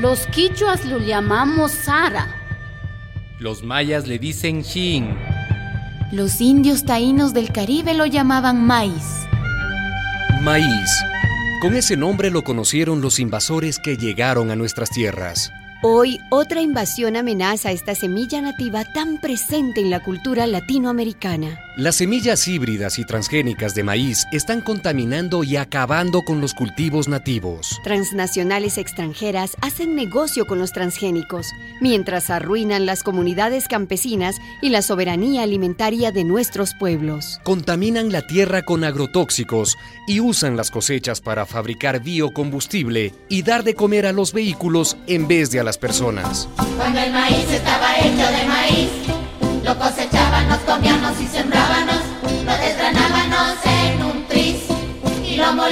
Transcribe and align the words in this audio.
Los 0.00 0.28
quichuas 0.28 0.84
lo 0.84 0.98
llamamos 0.98 1.72
Sara. 1.72 2.28
Los 3.40 3.64
mayas 3.64 4.06
le 4.06 4.20
dicen 4.20 4.62
Shin. 4.62 5.08
Los 6.12 6.40
indios 6.40 6.84
taínos 6.84 7.34
del 7.34 7.50
Caribe 7.50 7.94
lo 7.94 8.06
llamaban 8.06 8.64
maíz. 8.64 9.26
Maíz. 10.42 11.02
Con 11.60 11.74
ese 11.74 11.96
nombre 11.96 12.30
lo 12.30 12.44
conocieron 12.44 13.00
los 13.00 13.18
invasores 13.18 13.80
que 13.80 13.96
llegaron 13.96 14.52
a 14.52 14.56
nuestras 14.56 14.88
tierras. 14.90 15.50
Hoy 15.82 16.20
otra 16.30 16.60
invasión 16.60 17.16
amenaza 17.16 17.72
esta 17.72 17.96
semilla 17.96 18.40
nativa 18.40 18.84
tan 18.84 19.20
presente 19.20 19.80
en 19.80 19.90
la 19.90 19.98
cultura 19.98 20.46
latinoamericana. 20.46 21.58
Las 21.78 21.94
semillas 21.94 22.48
híbridas 22.48 22.98
y 22.98 23.04
transgénicas 23.04 23.72
de 23.76 23.84
maíz 23.84 24.26
están 24.32 24.62
contaminando 24.62 25.44
y 25.44 25.56
acabando 25.56 26.22
con 26.22 26.40
los 26.40 26.52
cultivos 26.52 27.06
nativos. 27.06 27.80
Transnacionales 27.84 28.78
extranjeras 28.78 29.52
hacen 29.60 29.94
negocio 29.94 30.44
con 30.48 30.58
los 30.58 30.72
transgénicos, 30.72 31.52
mientras 31.80 32.30
arruinan 32.30 32.84
las 32.84 33.04
comunidades 33.04 33.68
campesinas 33.68 34.34
y 34.60 34.70
la 34.70 34.82
soberanía 34.82 35.44
alimentaria 35.44 36.10
de 36.10 36.24
nuestros 36.24 36.74
pueblos. 36.74 37.38
Contaminan 37.44 38.10
la 38.10 38.22
tierra 38.22 38.62
con 38.62 38.82
agrotóxicos 38.82 39.76
y 40.08 40.18
usan 40.18 40.56
las 40.56 40.72
cosechas 40.72 41.20
para 41.20 41.46
fabricar 41.46 42.02
biocombustible 42.02 43.14
y 43.28 43.42
dar 43.42 43.62
de 43.62 43.74
comer 43.74 44.06
a 44.06 44.12
los 44.12 44.32
vehículos 44.32 44.96
en 45.06 45.28
vez 45.28 45.52
de 45.52 45.60
a 45.60 45.62
las 45.62 45.78
personas. 45.78 46.48
Cuando 46.76 46.98
el 46.98 47.12
maíz 47.12 47.48
estaba 47.48 47.98
hecho 47.98 48.32
de 48.36 48.48
maíz, 48.48 48.90
lo 49.62 49.78
cosechábamos, 49.78 50.58
comíamos 50.66 51.20
y 51.20 51.26
sembrábamos, 51.26 51.57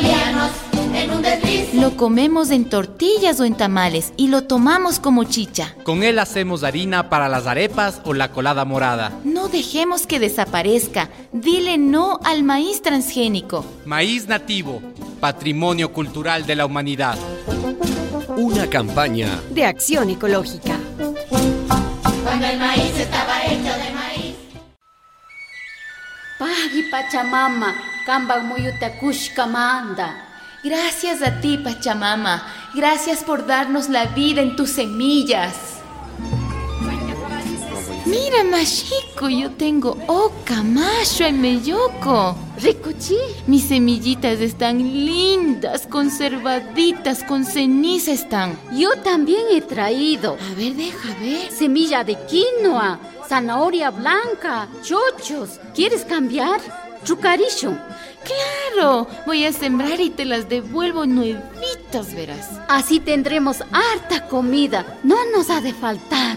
en 0.05 1.10
un 1.10 1.23
desliz. 1.23 1.74
Lo 1.74 1.96
comemos 1.96 2.50
en 2.50 2.64
tortillas 2.66 3.41
o 3.41 3.45
en 3.45 3.54
tamales 3.54 4.12
y 4.16 4.28
lo 4.28 4.45
tomamos 4.45 4.98
como 4.98 5.24
chicha. 5.24 5.74
Con 5.84 6.02
él 6.02 6.18
hacemos 6.18 6.65
harina 6.65 7.09
para 7.09 7.29
las 7.29 7.46
arepas 7.46 8.01
o 8.04 8.15
la 8.15 8.30
colada 8.30 8.65
morada. 8.65 9.12
No 9.24 9.48
dejemos 9.48 10.07
que 10.07 10.18
desaparezca. 10.18 11.10
Dile 11.32 11.79
no 11.79 12.20
al 12.24 12.43
maíz 12.43 12.82
transgénico. 12.82 13.65
Maíz 13.85 14.26
nativo, 14.29 14.82
patrimonio 15.20 15.93
cultural 15.93 16.46
de 16.46 16.57
la 16.57 16.66
humanidad. 16.66 17.18
Una 18.37 18.66
campaña 18.68 19.40
de 19.51 19.65
acción 19.65 20.10
ecológica. 20.10 20.79
Cuando 22.23 22.46
el 22.46 22.59
maíz 22.59 22.98
estaba 22.98 23.45
hecho 23.45 23.63
de 23.63 23.95
maíz. 23.95 24.37
Pagi 26.38 26.82
Pachamama, 26.90 27.74
manda. 29.46 30.24
Gracias 30.62 31.23
a 31.23 31.40
ti, 31.40 31.59
Pachamama. 31.59 32.43
Gracias 32.74 33.23
por 33.24 33.46
darnos 33.46 33.88
la 33.88 34.07
vida 34.07 34.43
en 34.43 34.57
tus 34.57 34.71
semillas. 34.71 35.54
Mira, 38.04 38.45
Mashiko, 38.45 39.29
yo 39.29 39.51
tengo 39.51 39.96
oca, 40.07 40.63
macho 40.63 41.26
y 41.26 41.32
meyoco. 41.32 42.37
Ricuchi, 42.60 43.16
Mis 43.48 43.65
semillitas 43.66 44.41
están 44.41 44.79
lindas, 44.79 45.87
conservaditas, 45.88 47.24
con 47.24 47.45
ceniza 47.45 48.13
están. 48.13 48.57
yo 48.73 48.91
también 49.02 49.43
he 49.51 49.60
traído 49.60 50.37
A 50.41 50.54
ver, 50.54 50.74
deja 50.74 51.09
ver. 51.20 51.51
semilla 51.51 52.04
de 52.04 52.16
quinoa, 52.26 52.98
zanahoria 53.29 53.91
blanca, 53.91 54.68
chochos. 54.82 55.59
¿Quieres 55.74 56.04
cambiar? 56.04 56.60
Chucarillo. 57.04 57.73
Claro, 58.27 59.07
voy 59.27 59.45
a 59.45 59.52
sembrar 59.52 60.01
y 60.01 60.10
te 60.10 60.24
las 60.24 60.49
devuelvo 60.49 61.07
nuevitas, 61.07 62.15
verás. 62.15 62.60
Así 62.69 63.01
tendremos 63.01 63.63
harta 63.73 64.27
comida. 64.28 64.99
No 65.03 65.16
nos 65.31 65.50
ha 65.50 65.60
de 65.60 65.72
faltar. 65.72 66.37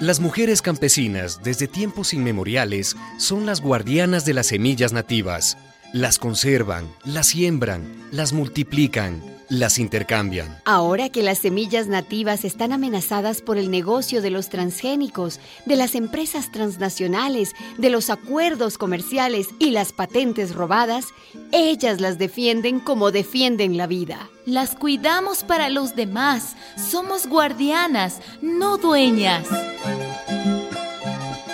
Las 0.00 0.18
mujeres 0.20 0.62
campesinas, 0.62 1.42
desde 1.42 1.68
tiempos 1.68 2.14
inmemoriales, 2.14 2.96
son 3.18 3.44
las 3.44 3.60
guardianas 3.60 4.24
de 4.24 4.34
las 4.34 4.46
semillas 4.46 4.92
nativas. 4.92 5.58
Las 5.92 6.18
conservan, 6.18 6.88
las 7.04 7.26
siembran, 7.26 8.08
las 8.10 8.32
multiplican, 8.32 9.22
las 9.50 9.78
intercambian. 9.78 10.58
Ahora 10.64 11.10
que 11.10 11.22
las 11.22 11.38
semillas 11.38 11.88
nativas 11.88 12.44
están 12.44 12.72
amenazadas 12.72 13.42
por 13.42 13.58
el 13.58 13.70
negocio 13.70 14.22
de 14.22 14.30
los 14.30 14.48
transgénicos, 14.48 15.40
de 15.66 15.76
las 15.76 15.94
empresas 15.94 16.50
transnacionales, 16.50 17.54
de 17.76 17.90
los 17.90 18.08
acuerdos 18.08 18.78
comerciales 18.78 19.48
y 19.58 19.72
las 19.72 19.92
patentes 19.92 20.54
robadas, 20.54 21.06
ellas 21.52 22.00
las 22.00 22.16
defienden 22.16 22.80
como 22.80 23.10
defienden 23.10 23.76
la 23.76 23.86
vida. 23.86 24.30
Las 24.46 24.74
cuidamos 24.74 25.44
para 25.44 25.68
los 25.68 25.96
demás. 25.96 26.56
Somos 26.76 27.26
guardianas, 27.26 28.20
no 28.40 28.78
dueñas. 28.78 29.46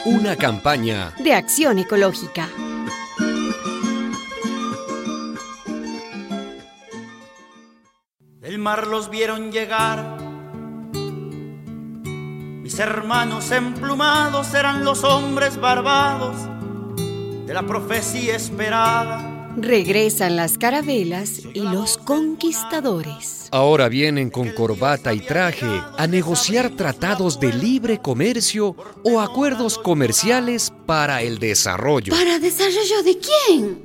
Una 0.04 0.36
campaña 0.36 1.12
De 1.18 1.34
acción 1.34 1.78
ecológica. 1.78 2.48
El 8.46 8.58
mar 8.60 8.86
los 8.86 9.10
vieron 9.10 9.50
llegar. 9.50 10.18
Mis 12.62 12.78
hermanos 12.78 13.50
emplumados 13.50 14.54
eran 14.54 14.84
los 14.84 15.02
hombres 15.02 15.60
barbados 15.60 16.36
de 17.44 17.52
la 17.52 17.66
profecía 17.66 18.36
esperada. 18.36 19.50
Regresan 19.56 20.36
las 20.36 20.58
carabelas 20.58 21.40
y 21.54 21.58
los 21.58 21.98
conquistadores. 21.98 23.48
ahora 23.50 23.88
vienen 23.88 24.30
con 24.30 24.52
corbata 24.52 25.12
y 25.12 25.18
traje 25.18 25.82
a 25.98 26.06
negociar 26.06 26.70
tratados 26.70 27.40
de 27.40 27.52
libre 27.52 27.98
comercio 27.98 28.76
o 29.02 29.20
acuerdos 29.20 29.76
comerciales 29.76 30.72
para 30.86 31.20
el 31.20 31.40
desarrollo. 31.40 32.12
¿Para 32.14 32.38
desarrollo 32.38 33.02
de 33.02 33.18
quién? 33.18 33.84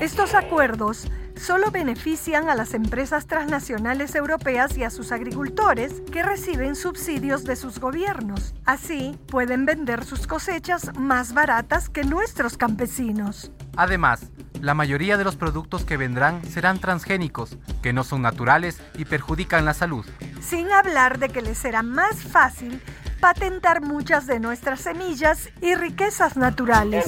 Estos 0.00 0.34
acuerdos 0.34 1.06
solo 1.36 1.70
benefician 1.70 2.48
a 2.48 2.54
las 2.54 2.74
empresas 2.74 3.26
transnacionales 3.26 4.14
europeas 4.14 4.76
y 4.76 4.84
a 4.84 4.90
sus 4.90 5.12
agricultores 5.12 6.02
que 6.12 6.22
reciben 6.22 6.76
subsidios 6.76 7.44
de 7.44 7.56
sus 7.56 7.78
gobiernos. 7.78 8.54
Así, 8.64 9.18
pueden 9.28 9.66
vender 9.66 10.04
sus 10.04 10.26
cosechas 10.26 10.96
más 10.98 11.34
baratas 11.34 11.88
que 11.88 12.04
nuestros 12.04 12.56
campesinos. 12.56 13.52
Además, 13.76 14.30
la 14.60 14.74
mayoría 14.74 15.16
de 15.18 15.24
los 15.24 15.36
productos 15.36 15.84
que 15.84 15.96
vendrán 15.96 16.44
serán 16.44 16.78
transgénicos, 16.78 17.58
que 17.82 17.92
no 17.92 18.04
son 18.04 18.22
naturales 18.22 18.80
y 18.94 19.04
perjudican 19.04 19.64
la 19.64 19.74
salud. 19.74 20.06
Sin 20.40 20.70
hablar 20.72 21.18
de 21.18 21.28
que 21.28 21.42
les 21.42 21.58
será 21.58 21.82
más 21.82 22.16
fácil 22.16 22.80
patentar 23.20 23.82
muchas 23.82 24.26
de 24.26 24.40
nuestras 24.40 24.80
semillas 24.80 25.50
y 25.60 25.74
riquezas 25.74 26.36
naturales. 26.36 27.04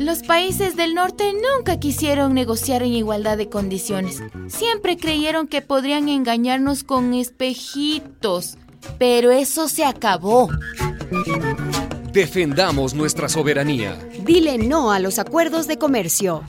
Los 0.00 0.22
países 0.22 0.76
del 0.76 0.94
norte 0.94 1.30
nunca 1.34 1.78
quisieron 1.78 2.32
negociar 2.32 2.82
en 2.82 2.94
igualdad 2.94 3.36
de 3.36 3.50
condiciones. 3.50 4.22
Siempre 4.48 4.96
creyeron 4.96 5.46
que 5.46 5.60
podrían 5.60 6.08
engañarnos 6.08 6.84
con 6.84 7.12
espejitos. 7.12 8.56
Pero 8.98 9.30
eso 9.30 9.68
se 9.68 9.84
acabó. 9.84 10.48
Defendamos 12.14 12.94
nuestra 12.94 13.28
soberanía. 13.28 13.98
Dile 14.24 14.56
no 14.56 14.90
a 14.90 15.00
los 15.00 15.18
acuerdos 15.18 15.66
de 15.66 15.76
comercio. 15.76 16.44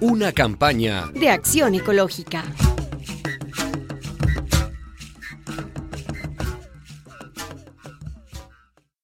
Una 0.00 0.30
campaña 0.30 1.10
De 1.12 1.30
acción 1.30 1.74
ecológica. 1.74 2.44